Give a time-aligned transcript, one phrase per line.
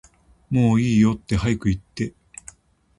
[0.49, 2.15] もういいよって早く言って